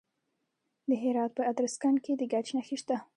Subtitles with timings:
[0.89, 2.97] د هرات په ادرسکن کې د ګچ نښې شته.